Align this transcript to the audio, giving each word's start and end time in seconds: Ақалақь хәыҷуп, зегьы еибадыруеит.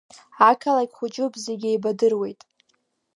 Ақалақь 0.49 0.95
хәыҷуп, 0.97 1.33
зегьы 1.45 1.69
еибадыруеит. 1.71 2.41